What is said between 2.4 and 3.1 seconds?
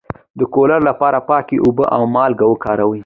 وکاروئ